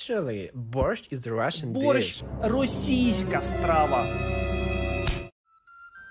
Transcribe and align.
Actually, 0.00 0.50
borscht 0.54 1.12
is 1.12 1.26
a 1.26 1.30
Russian 1.30 1.72
Борщ 1.72 2.22
dish. 2.22 2.24
російська 2.42 3.42
страва. 3.42 4.06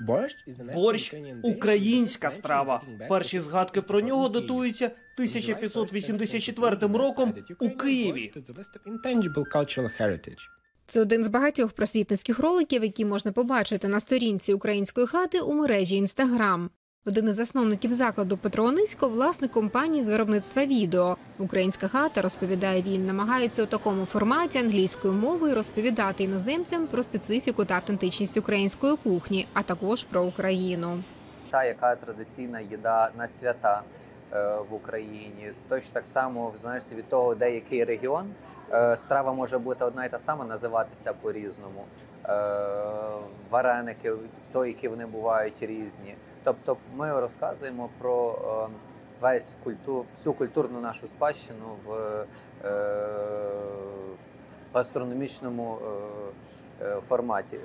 Borscht 0.07 0.47
is 0.47 0.59
a 0.59 0.75
Борщ 0.75 1.13
Ukrainian 1.13 1.41
dish. 1.41 1.55
українська 1.55 2.31
страва. 2.31 2.83
Перші 3.09 3.39
згадки 3.39 3.81
про 3.81 4.01
нього 4.01 4.27
14 4.27 4.47
датуються 4.47 4.85
years. 4.85 4.91
1584 5.17 6.75
роком 6.97 7.33
у 7.59 7.69
Києві. 7.69 8.31
Intangible 8.85 9.45
cultural 9.55 10.01
heritage. 10.01 10.47
Це 10.87 11.01
один 11.01 11.23
з 11.23 11.27
багатьох 11.27 11.71
просвітницьких 11.71 12.39
роликів, 12.39 12.83
які 12.83 13.05
можна 13.05 13.31
побачити 13.31 13.87
на 13.87 13.99
сторінці 13.99 14.53
української 14.53 15.07
хати 15.07 15.41
у 15.41 15.53
мережі 15.53 15.95
Інстаграм. 15.95 16.69
Один 17.05 17.29
із 17.29 17.35
засновників 17.35 17.93
закладу 17.93 18.37
Петро 18.37 18.63
Онисько– 18.63 19.07
власник 19.09 19.51
компанії 19.51 20.03
з 20.03 20.09
виробництва 20.09 20.65
відео. 20.65 21.17
Українська 21.37 21.87
хата 21.87 22.21
розповідає 22.21 22.81
він, 22.81 23.05
намагається 23.05 23.63
у 23.63 23.65
такому 23.65 24.05
форматі 24.05 24.57
англійською 24.57 25.13
мовою 25.13 25.55
розповідати 25.55 26.23
іноземцям 26.23 26.87
про 26.87 27.03
специфіку 27.03 27.65
та 27.65 27.73
автентичність 27.73 28.37
української 28.37 28.95
кухні, 29.03 29.47
а 29.53 29.63
також 29.63 30.03
про 30.03 30.23
Україну. 30.23 31.03
та, 31.49 31.63
яка 31.63 31.95
традиційна 31.95 32.59
їда 32.59 33.11
на 33.17 33.27
свята 33.27 33.81
в 34.69 34.73
Україні. 34.73 35.51
Точно 35.69 35.93
так 35.93 36.05
само, 36.05 36.49
в 36.49 36.57
залежності 36.57 36.95
від 36.95 37.09
того, 37.09 37.35
де 37.35 37.53
який 37.53 37.83
регіон, 37.83 38.27
е, 38.71 38.97
страва 38.97 39.33
може 39.33 39.57
бути 39.57 39.85
одна 39.85 40.05
і 40.05 40.09
та 40.09 40.19
сама, 40.19 40.45
називатися 40.45 41.13
по-різному. 41.13 41.85
Е, 42.25 42.29
Вареники, 43.49 44.13
то, 44.51 44.65
які 44.65 44.87
вони 44.87 45.05
бувають 45.05 45.61
різні. 45.61 46.15
Тобто 46.43 46.77
ми 46.95 47.19
розказуємо 47.19 47.89
про 47.99 48.39
е, 48.71 48.73
весь 49.21 49.57
культур, 49.63 50.05
всю 50.15 50.33
культурну 50.33 50.81
нашу 50.81 51.07
спадщину 51.07 51.75
в 51.85 51.93
е, 52.65 52.75
гастрономічному 54.73 55.77
е, 56.81 56.85
е, 56.85 57.01
форматі. 57.01 57.59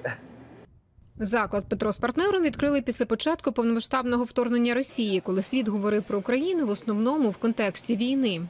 Заклад 1.19 1.65
Петро 1.69 1.93
з 1.93 1.99
партнером 1.99 2.43
відкрили 2.43 2.83
після 2.83 3.07
початку 3.07 3.53
повномасштабного 3.53 4.25
вторгнення 4.25 4.75
Росії, 4.75 5.21
коли 5.21 5.43
світ 5.43 5.69
говорив 5.69 6.03
про 6.03 6.19
Україну 6.19 6.67
в 6.67 6.71
основному 6.71 7.31
в 7.31 7.37
контексті 7.37 7.97
війни. 7.97 8.49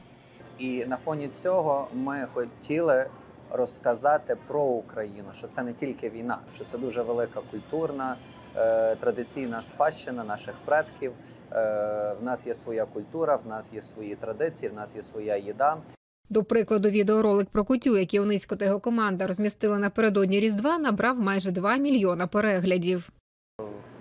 І 0.59 0.85
на 0.85 0.97
фоні 0.97 1.29
цього 1.35 1.87
ми 1.93 2.27
хотіли 2.33 3.09
розказати 3.51 4.37
про 4.47 4.63
Україну, 4.63 5.29
що 5.33 5.47
це 5.47 5.63
не 5.63 5.73
тільки 5.73 6.09
війна, 6.09 6.39
що 6.55 6.65
це 6.65 6.77
дуже 6.77 7.01
велика 7.01 7.41
культурна, 7.51 8.15
е, 8.55 8.95
традиційна 8.95 9.61
спадщина 9.61 10.23
наших 10.23 10.55
предків. 10.65 11.13
Е, 11.51 12.15
в 12.21 12.23
нас 12.23 12.47
є 12.47 12.53
своя 12.53 12.85
культура, 12.85 13.35
в 13.35 13.47
нас 13.47 13.73
є 13.73 13.81
свої 13.81 14.15
традиції, 14.15 14.71
в 14.71 14.73
нас 14.73 14.95
є 14.95 15.01
своя 15.01 15.37
їда. 15.37 15.77
До 16.29 16.43
прикладу, 16.43 16.89
відеоролик 16.89 17.49
про 17.49 17.65
кутю, 17.65 17.97
який 17.97 18.19
Онисько 18.19 18.55
та 18.55 18.65
його 18.65 18.79
команда 18.79 19.27
розмістили 19.27 19.79
напередодні 19.79 20.39
Різдва, 20.39 20.77
набрав 20.77 21.19
майже 21.19 21.51
2 21.51 21.75
мільйона 21.75 22.27
переглядів. 22.27 23.09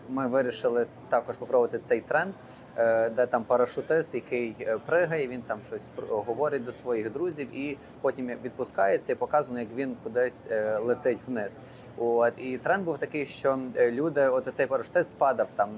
Ми 0.09 0.27
вирішили 0.27 0.87
також 1.09 1.37
попробувати 1.37 1.79
цей 1.79 2.01
тренд, 2.01 2.35
е, 2.77 3.11
де 3.11 3.27
там 3.27 3.45
парашутист, 3.45 4.15
який 4.15 4.57
е, 4.61 4.79
пригає, 4.87 5.29
він 5.29 5.43
там 5.43 5.59
щось 5.67 5.91
говорить 6.09 6.65
до 6.65 6.73
своїх 6.73 7.13
друзів, 7.13 7.57
і 7.57 7.79
потім 8.01 8.27
відпускається 8.27 9.13
і 9.13 9.15
показано, 9.15 9.61
як 9.61 9.69
він 9.75 9.97
кудись 10.03 10.49
е, 10.51 10.79
летить 10.79 11.19
вниз. 11.27 11.63
От 11.99 12.33
і 12.39 12.59
тренд 12.59 12.85
був 12.85 12.99
такий, 12.99 13.27
що 13.27 13.59
люди, 13.77 14.29
от 14.29 14.45
цей 14.45 14.67
парашутист 14.67 15.11
спадав 15.11 15.49
там 15.57 15.69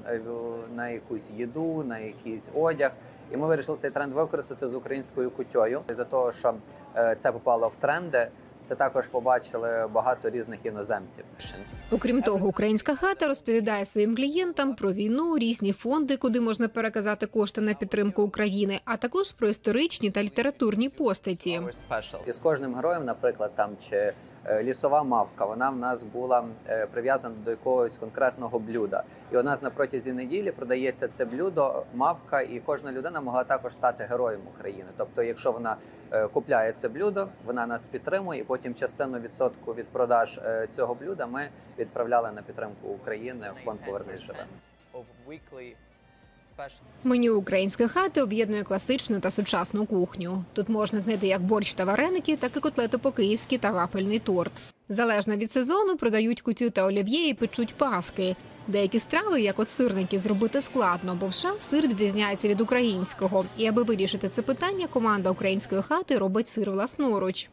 на 0.75 0.89
якусь 0.89 1.31
їду, 1.31 1.85
на 1.85 1.99
якийсь 1.99 2.51
одяг. 2.55 2.91
І 3.33 3.37
ми 3.37 3.47
вирішили 3.47 3.79
цей 3.79 3.91
тренд 3.91 4.13
використати 4.13 4.69
з 4.69 4.75
українською 4.75 5.31
кутьою. 5.31 5.83
За 5.89 6.05
того, 6.05 6.33
що 6.33 6.55
це 7.17 7.33
попало 7.33 7.69
в 7.69 7.77
тренди, 7.77 8.29
це 8.67 8.75
також 8.75 9.07
побачили 9.07 9.89
багато 9.93 10.31
різних 10.31 10.67
іноземців. 10.67 11.25
Окрім 11.93 12.23
того, 12.23 12.49
українська 12.49 12.97
хата 12.97 13.27
розповідає 13.27 13.85
своїм 13.85 14.17
клієнтам 14.17 14.75
про 14.75 14.93
війну, 14.93 15.39
різні 15.39 15.73
фонди, 15.73 16.17
куди 16.17 16.41
можна 16.41 16.69
переказати 16.69 17.27
кошти 17.27 17.61
на 17.61 17.75
підтримку 17.75 18.23
України, 18.23 18.81
а 18.85 18.97
також 18.97 19.33
про 19.33 19.49
історичні 19.49 20.11
та 20.11 20.23
літературні 20.23 20.89
постаті. 20.89 21.61
І 22.27 22.33
з 22.33 22.39
кожним 22.39 22.75
героєм, 22.75 23.05
наприклад, 23.05 23.53
там 23.55 23.71
чи 23.91 24.13
е, 24.45 24.63
лісова 24.63 25.03
мавка, 25.03 25.45
вона 25.45 25.71
в 25.71 25.77
нас 25.77 26.03
була 26.03 26.45
е, 26.69 26.87
прив'язана 26.87 27.35
до 27.45 27.51
якогось 27.51 27.99
конкретного 27.99 28.59
блюда. 28.59 29.03
І 29.33 29.37
у 29.37 29.43
нас 29.43 29.63
на 29.63 29.71
протязі 29.71 30.13
неділі 30.13 30.51
продається 30.51 31.09
це 31.09 31.25
блюдо, 31.25 31.83
мавка, 31.95 32.41
і 32.41 32.63
кожна 32.67 32.93
людина 32.93 33.21
могла 33.21 33.45
також 33.45 33.75
стати 33.75 34.05
героєм 34.05 34.41
України. 34.55 34.89
Тобто, 34.97 35.23
якщо 35.23 35.53
вона 35.53 35.77
е, 36.11 36.29
купляє 36.29 36.73
це 36.73 36.89
блюдо, 36.89 37.29
вона 37.45 37.67
нас 37.67 37.87
підтримує, 37.87 38.41
і 38.41 38.45
потім 38.45 38.56
частину 38.75 39.19
відсотку 39.19 39.75
від 39.75 39.87
продаж 39.87 40.39
е, 40.39 40.67
цього 40.71 40.95
блюда 40.95 41.27
ми 41.27 41.49
відправляли 41.79 42.33
на 42.33 42.43
підтримку 42.43 42.89
України 42.89 43.51
в 43.57 43.65
фонд 43.65 43.81
Повернись 43.87 44.21
живе. 44.21 44.47
Меню 47.05 47.39
української 47.39 47.89
хати 47.89 48.23
об'єднує 48.23 48.63
класичну 48.63 49.21
та 49.21 49.31
сучасну 49.31 49.87
кухню. 49.87 50.45
Тут 50.53 50.69
можна 50.69 51.01
знайти 51.01 51.27
як 51.27 51.43
борщ 51.43 51.75
та 51.75 51.85
вареники, 51.85 52.37
так 52.37 52.57
і 52.57 52.61
котлету 52.61 52.99
по-київськи 52.99 53.59
та 53.59 53.71
вафельний 53.71 54.19
торт. 54.19 54.53
Залежно 54.89 55.37
від 55.37 55.53
сезону 55.53 55.97
продають 55.97 56.41
кутю 56.41 56.71
та 56.71 56.87
олів'є 56.87 57.29
і 57.29 57.35
печуть 57.35 57.75
паски. 57.75 58.37
Деякі 58.69 58.99
страви, 58.99 59.41
як 59.41 59.59
от 59.59 59.69
сирники, 59.69 60.19
зробити 60.19 60.63
складно, 60.63 61.17
бо 61.21 61.27
в 61.29 61.35
США 61.35 61.53
сир 61.59 61.89
відрізняється 61.89 62.49
від 62.49 62.61
українського. 62.61 63.45
І 63.57 63.67
аби 63.67 63.83
вирішити 63.83 64.29
це 64.29 64.43
питання, 64.43 64.87
команда 64.87 65.31
української 65.31 65.83
хати 65.83 66.19
робить 66.19 66.49
сир 66.49 66.71
власноруч. 66.71 67.51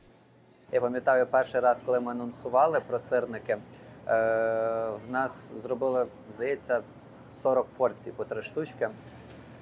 Я 0.74 0.82
пам'ятаю 0.82 1.28
перший 1.28 1.62
раз, 1.62 1.84
коли 1.86 2.00
ми 2.00 2.12
анонсували 2.12 2.82
про 2.88 3.00
сирники. 3.00 3.52
Е, 3.52 3.60
в 5.08 5.12
нас 5.12 5.54
зробили, 5.58 6.06
здається, 6.36 6.82
40 7.34 7.66
порцій 7.78 8.12
по 8.12 8.24
три 8.26 8.42
штучки. 8.42 8.90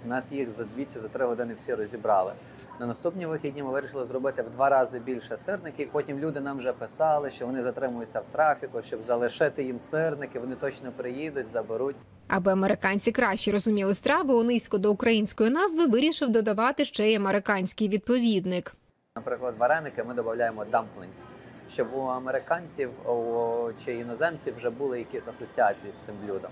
У 0.06 0.08
нас 0.08 0.32
їх 0.32 0.50
за 0.50 0.64
дві 0.64 0.86
чи 0.94 1.00
за 1.00 1.08
три 1.08 1.26
години 1.26 1.54
всі 1.54 1.74
розібрали. 1.74 2.34
На 2.80 2.86
наступні 2.86 3.26
вихідні 3.26 3.64
ми 3.64 3.72
вирішили 3.72 4.06
зробити 4.06 4.42
в 4.42 4.50
два 4.50 4.70
рази 4.70 5.00
більше 5.00 5.38
сирників. 5.38 5.90
Потім 5.92 6.20
люди 6.20 6.40
нам 6.40 6.58
вже 6.58 6.74
писали, 6.74 7.30
що 7.30 7.46
вони 7.46 7.64
затримуються 7.64 8.20
в 8.20 8.26
трафіку, 8.32 8.82
щоб 8.82 9.04
залишити 9.04 9.64
їм 9.64 9.80
сирники. 9.80 10.40
Вони 10.40 10.56
точно 10.56 10.92
приїдуть, 10.92 11.48
заберуть. 11.48 11.96
Аби 12.28 12.52
американці 12.52 13.12
краще 13.12 13.52
розуміли 13.52 13.96
страву, 13.96 14.34
Онисько 14.34 14.78
до 14.78 14.92
української 14.92 15.50
назви 15.50 15.86
вирішив 15.86 16.30
додавати 16.30 16.86
ще 16.86 17.12
й 17.12 17.16
американський 17.16 17.90
відповідник. 17.90 18.76
Наприклад, 19.16 19.56
вареники 19.58 20.04
ми 20.04 20.14
додаємо 20.14 20.64
dumplings, 20.64 21.30
щоб 21.70 21.88
у 21.94 22.02
американців 22.02 23.10
у, 23.10 23.70
чи 23.86 23.96
іноземців 23.96 24.56
вже 24.56 24.70
були 24.70 25.00
якісь 25.00 25.28
асоціації 25.28 25.94
з 25.94 25.96
цим 25.96 26.16
блюдом. 26.26 26.52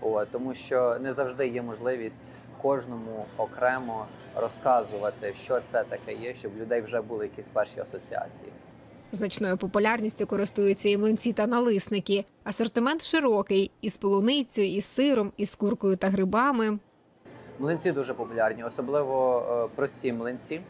О, 0.00 0.24
тому 0.24 0.54
що 0.54 0.98
не 1.00 1.12
завжди 1.12 1.48
є 1.48 1.62
можливість 1.62 2.22
кожному 2.62 3.26
окремо 3.36 4.06
розказувати, 4.36 5.32
що 5.34 5.60
це 5.60 5.84
таке 5.84 6.12
є, 6.12 6.34
щоб 6.34 6.54
в 6.54 6.60
людей 6.60 6.80
вже 6.80 7.00
були 7.00 7.24
якісь 7.24 7.48
перші 7.48 7.80
асоціації. 7.80 8.52
Значною 9.12 9.56
популярністю 9.56 10.26
користуються 10.26 10.88
і 10.88 10.98
млинці 10.98 11.32
та 11.32 11.46
налисники. 11.46 12.24
Асортимент 12.44 13.02
широкий 13.02 13.70
із 13.80 13.96
полуницею, 13.96 14.76
із 14.76 14.84
сиром, 14.84 15.32
із 15.36 15.54
куркою 15.54 15.96
та 15.96 16.08
грибами. 16.08 16.78
Млинці 17.58 17.92
дуже 17.92 18.14
популярні, 18.14 18.64
особливо 18.64 19.46
е, 19.64 19.76
прості 19.76 20.12
млинці, 20.12 20.60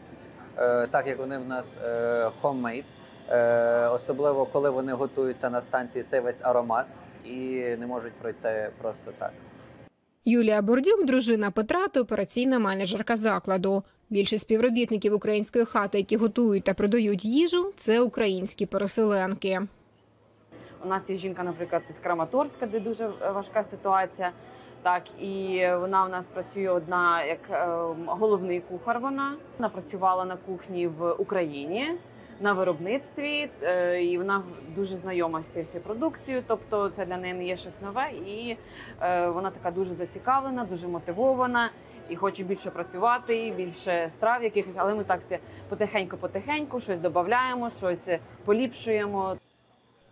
так 0.91 1.07
як 1.07 1.19
вони 1.19 1.37
в 1.37 1.45
нас 1.45 1.77
е, 1.85 2.31
homemade, 2.41 2.83
е, 3.29 3.87
особливо 3.87 4.45
коли 4.45 4.69
вони 4.69 4.93
готуються 4.93 5.49
на 5.49 5.61
станції, 5.61 6.03
цей 6.03 6.19
весь 6.19 6.41
аромат 6.43 6.85
і 7.25 7.61
не 7.79 7.87
можуть 7.87 8.13
пройти 8.13 8.69
просто 8.81 9.11
так. 9.17 9.31
Юлія 10.25 10.61
Бордюк, 10.61 11.05
дружина 11.05 11.51
Петра 11.51 11.87
та 11.87 12.01
операційна 12.01 12.59
менеджерка 12.59 13.17
закладу. 13.17 13.83
Більшість 14.09 14.43
співробітників 14.43 15.13
української 15.13 15.65
хати, 15.65 15.97
які 15.97 16.17
готують 16.17 16.63
та 16.63 16.73
продають 16.73 17.25
їжу, 17.25 17.73
це 17.77 18.01
українські 18.01 18.65
переселенки. 18.65 19.61
У 20.85 20.87
нас 20.87 21.09
є 21.09 21.15
жінка, 21.15 21.43
наприклад, 21.43 21.81
із 21.89 21.99
Краматорська, 21.99 22.65
де 22.65 22.79
дуже 22.79 23.05
е, 23.05 23.31
важка 23.31 23.63
ситуація. 23.63 24.31
Так, 24.85 25.03
і 25.19 25.67
вона 25.79 26.05
в 26.05 26.09
нас 26.09 26.29
працює 26.29 26.69
одна 26.69 27.23
як 27.23 27.39
е, 27.51 27.67
головний 28.05 28.59
кухар. 28.59 28.99
Вона 28.99 29.35
вона 29.57 29.69
працювала 29.69 30.25
на 30.25 30.35
кухні 30.35 30.87
в 30.87 31.11
Україні 31.11 31.91
на 32.39 32.53
виробництві, 32.53 33.49
е, 33.61 34.03
і 34.03 34.17
вона 34.17 34.43
дуже 34.75 34.95
знайома 34.95 35.41
з 35.41 35.47
цією 35.47 35.81
продукцією. 35.83 36.43
Тобто, 36.47 36.89
це 36.89 37.05
для 37.05 37.17
неї 37.17 37.33
не 37.33 37.45
є 37.45 37.57
щось 37.57 37.81
нове, 37.81 38.09
і 38.27 38.57
е, 39.01 39.27
вона 39.27 39.51
така 39.51 39.71
дуже 39.71 39.93
зацікавлена, 39.93 40.65
дуже 40.65 40.87
мотивована. 40.87 41.69
І 42.09 42.15
хоче 42.15 42.43
більше 42.43 42.71
працювати, 42.71 43.53
більше 43.57 44.09
страв 44.09 44.43
якихось, 44.43 44.75
але 44.77 44.95
ми 44.95 45.03
так 45.03 45.19
все 45.19 45.39
потихеньку-потихеньку 45.69 46.79
щось 46.79 46.99
додаємо, 46.99 47.69
щось 47.69 48.09
поліпшуємо. 48.45 49.37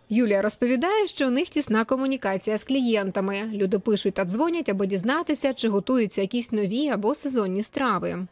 Юлія 0.08 0.42
розповідає, 0.42 1.06
що 1.06 1.26
у 1.26 1.30
них 1.30 1.48
тісна 1.48 1.84
комунікація 1.84 2.58
з 2.58 2.64
клієнтами. 2.64 3.42
Люди 3.52 3.78
пишуть 3.78 4.14
та 4.14 4.24
дзвонять, 4.24 4.68
аби 4.68 4.86
дізнатися, 4.86 5.54
чи 5.54 5.68
готуються 5.68 6.20
якісь 6.20 6.52
нові 6.52 6.88
або 6.88 7.14
сезонні 7.14 7.62
страви. 7.62 8.26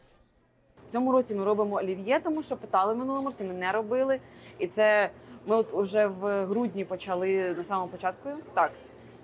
цьому 0.89 1.11
році 1.11 1.35
ми 1.35 1.45
робимо 1.45 1.75
олів'є, 1.75 2.19
тому 2.23 2.43
що 2.43 2.57
питали 2.57 2.95
минулому 2.95 3.27
році, 3.27 3.43
ми 3.43 3.53
не 3.53 3.71
робили. 3.71 4.19
І 4.59 4.67
це 4.67 5.09
ми 5.45 5.55
от 5.55 5.73
уже 5.73 6.07
в 6.07 6.45
грудні 6.45 6.85
почали 6.85 7.53
на 7.57 7.63
самому 7.63 7.87
початку. 7.87 8.29
Так. 8.53 8.71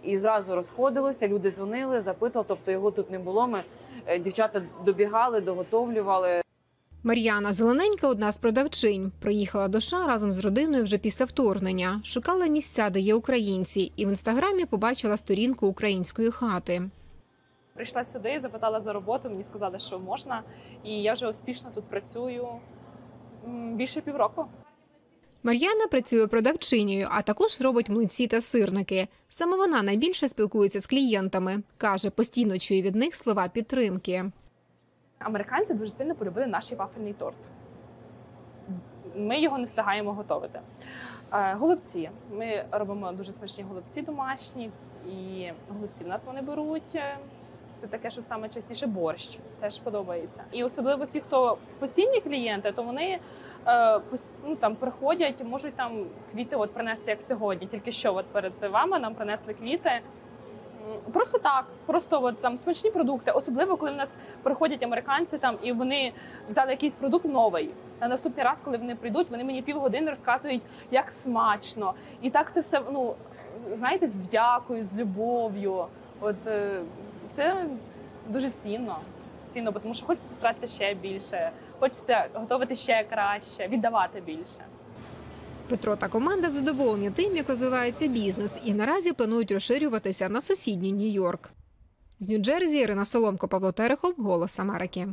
І 0.03 0.17
зразу 0.17 0.55
розходилося, 0.55 1.27
люди 1.27 1.51
дзвонили, 1.51 2.01
запитували, 2.01 2.45
тобто 2.47 2.71
його 2.71 2.91
тут 2.91 3.11
не 3.11 3.19
було. 3.19 3.47
Ми 3.47 3.63
е, 4.05 4.19
дівчата 4.19 4.61
добігали, 4.85 5.41
доготовлювали. 5.41 6.41
Мар'яна 7.03 7.53
Зелененька, 7.53 8.07
одна 8.07 8.31
з 8.31 8.37
продавчинь, 8.37 9.11
приїхала 9.19 9.67
до 9.67 9.81
США 9.81 10.07
разом 10.07 10.31
з 10.31 10.39
родиною 10.39 10.83
вже 10.83 10.97
після 10.97 11.25
вторгнення. 11.25 12.01
Шукала 12.03 12.47
місця, 12.47 12.89
де 12.89 12.99
є 12.99 13.15
українці, 13.15 13.91
і 13.95 14.05
в 14.05 14.09
інстаграмі 14.09 14.65
побачила 14.65 15.17
сторінку 15.17 15.67
української 15.67 16.31
хати. 16.31 16.89
Прийшла 17.73 18.03
сюди, 18.03 18.39
запитала 18.39 18.79
за 18.79 18.93
роботу, 18.93 19.29
мені 19.29 19.43
сказали, 19.43 19.79
що 19.79 19.99
можна, 19.99 20.43
і 20.83 21.01
я 21.01 21.13
вже 21.13 21.27
успішно 21.27 21.71
тут 21.75 21.83
працюю 21.83 22.47
більше 23.75 24.01
півроку. 24.01 24.45
Мар'яна 25.43 25.87
працює 25.87 26.27
продавчинею, 26.27 27.07
а 27.11 27.21
також 27.21 27.61
робить 27.61 27.89
млинці 27.89 28.27
та 28.27 28.41
сирники. 28.41 29.07
Саме 29.29 29.57
вона 29.57 29.81
найбільше 29.81 30.27
спілкується 30.27 30.79
з 30.79 30.87
клієнтами. 30.87 31.63
каже, 31.77 32.09
постійно 32.09 32.59
чує 32.59 32.81
від 32.81 32.95
них 32.95 33.15
слова 33.15 33.47
підтримки. 33.47 34.31
Американці 35.19 35.73
дуже 35.73 35.91
сильно 35.91 36.15
полюбили 36.15 36.47
наш 36.47 36.71
вафельний 36.71 37.13
торт. 37.13 37.35
Ми 39.15 39.39
його 39.39 39.57
не 39.57 39.63
встигаємо 39.63 40.13
готувати. 40.13 40.59
Е, 41.33 41.53
Голубці. 41.53 42.09
Ми 42.31 42.65
робимо 42.71 43.11
дуже 43.11 43.31
смачні 43.31 43.63
голубці 43.63 44.01
домашні, 44.01 44.71
і 45.05 45.49
голубці 45.69 46.03
в 46.03 46.07
нас 46.07 46.25
вони 46.25 46.41
беруть. 46.41 46.95
е, 46.95 47.17
Це 47.77 47.87
таке, 47.87 48.09
що 48.09 48.21
саме 48.21 48.49
частіше 48.49 48.87
борщ 48.87 49.39
теж 49.59 49.79
подобається. 49.79 50.43
І 50.51 50.63
особливо 50.63 51.05
ті, 51.05 51.19
хто 51.19 51.57
постійні 51.79 52.21
клієнти, 52.21 52.71
то 52.71 52.83
вони 52.83 53.19
е, 53.67 54.01
ну, 54.47 54.55
там 54.55 54.75
приходять, 54.75 55.43
можуть 55.43 55.75
там 55.75 56.05
квіти 56.31 56.55
от 56.55 56.73
принести 56.73 57.11
як 57.11 57.21
сьогодні. 57.21 57.67
Тільки 57.67 57.91
що 57.91 58.15
от 58.15 58.25
перед 58.25 58.53
вами 58.71 58.99
нам 58.99 59.15
принесли 59.15 59.53
квіти. 59.53 59.91
Просто 61.13 61.37
так, 61.37 61.65
просто 61.85 62.23
от 62.23 62.41
там 62.41 62.57
смачні 62.57 62.91
продукти, 62.91 63.31
особливо 63.31 63.77
коли 63.77 63.91
в 63.91 63.95
нас 63.95 64.13
приходять 64.43 64.83
американці 64.83 65.37
там 65.37 65.57
і 65.61 65.71
вони 65.71 66.13
взяли 66.49 66.71
якийсь 66.71 66.95
продукт 66.95 67.25
новий. 67.25 67.69
На 68.01 68.07
наступний 68.07 68.45
раз, 68.45 68.61
коли 68.61 68.77
вони 68.77 68.95
прийдуть, 68.95 69.29
вони 69.29 69.43
мені 69.43 69.61
півгодини 69.61 70.09
розказують, 70.09 70.61
як 70.91 71.09
смачно. 71.09 71.93
І 72.21 72.29
так 72.29 72.53
це 72.53 72.61
все, 72.61 72.81
ну 72.91 73.15
знаєте, 73.73 74.07
з 74.07 74.27
вдякою, 74.27 74.83
з 74.83 74.97
любов'ю. 74.97 75.85
От 76.19 76.47
е, 76.47 76.81
це 77.33 77.65
дуже 78.27 78.49
цінно. 78.49 78.97
Цінно, 79.49 79.71
тому 79.71 79.93
що 79.93 80.05
хочеться 80.05 80.29
старатися 80.29 80.67
ще 80.75 80.93
більше, 80.93 81.51
хочеться 81.79 82.27
готувати 82.33 82.75
ще 82.75 83.03
краще, 83.09 83.67
віддавати 83.67 84.21
більше. 84.21 84.65
Петро 85.69 85.95
та 85.95 86.07
команда 86.07 86.49
задоволені 86.49 87.11
тим, 87.11 87.35
як 87.35 87.49
розвивається 87.49 88.07
бізнес, 88.07 88.55
і 88.65 88.73
наразі 88.73 89.13
планують 89.13 89.51
розширюватися 89.51 90.29
на 90.29 90.41
сусідній 90.41 90.93
Нью-Йорк. 90.93 91.49
З 92.19 92.29
Нью-Джерсі 92.29 92.73
Ірина 92.73 93.05
Соломко, 93.05 93.47
Павло 93.47 93.71
Терехов, 93.71 94.13
Голос 94.17 94.59
Америки. 94.59 95.07